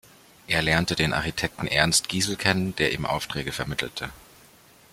Er 0.47 0.63
lernte 0.63 0.95
den 0.95 1.13
Architekten 1.13 1.67
Ernst 1.67 2.09
Gisel 2.09 2.35
kennen, 2.35 2.75
der 2.77 2.91
ihm 2.91 3.05
Aufträge 3.05 3.51
vermittelte. 3.51 4.09